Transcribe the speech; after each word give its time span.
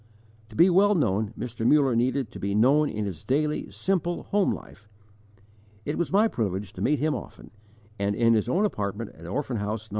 To 0.49 0.55
be 0.55 0.67
well 0.71 0.95
known, 0.95 1.31
Mr. 1.37 1.63
Muller 1.63 1.95
needed 1.95 2.31
to 2.31 2.39
be 2.39 2.55
known 2.55 2.89
in 2.89 3.05
his 3.05 3.23
daily, 3.23 3.69
simple, 3.69 4.23
home 4.23 4.51
life. 4.51 4.89
It 5.85 5.95
was 5.95 6.11
my 6.11 6.27
privilege 6.27 6.73
to 6.73 6.81
meet 6.81 6.97
him 6.97 7.13
often, 7.13 7.51
and 7.99 8.15
in 8.15 8.33
his 8.33 8.49
own 8.49 8.65
apartment 8.65 9.11
at 9.13 9.27
Orphan 9.27 9.57
House 9.57 9.89
No. 9.89 9.89